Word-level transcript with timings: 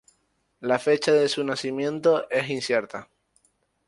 La 0.61 0.79
fecha 0.79 1.11
de 1.11 1.29
su 1.29 1.43
nacimiento 1.43 2.27
es 2.31 2.49
incierta. 2.49 3.07